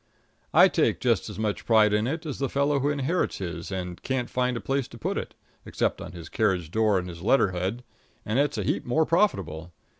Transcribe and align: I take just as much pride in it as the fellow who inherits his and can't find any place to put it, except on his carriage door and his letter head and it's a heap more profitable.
I 0.51 0.67
take 0.67 0.99
just 0.99 1.29
as 1.29 1.37
much 1.37 1.63
pride 1.63 1.93
in 1.93 2.07
it 2.07 2.25
as 2.25 2.39
the 2.39 2.49
fellow 2.49 2.79
who 2.79 2.89
inherits 2.89 3.37
his 3.37 3.71
and 3.71 4.01
can't 4.01 4.31
find 4.31 4.57
any 4.57 4.63
place 4.63 4.87
to 4.87 4.97
put 4.97 5.15
it, 5.15 5.35
except 5.63 6.01
on 6.01 6.13
his 6.13 6.27
carriage 6.27 6.71
door 6.71 6.97
and 6.97 7.07
his 7.07 7.21
letter 7.21 7.51
head 7.51 7.83
and 8.25 8.39
it's 8.39 8.57
a 8.57 8.63
heap 8.63 8.83
more 8.83 9.05
profitable. 9.05 9.73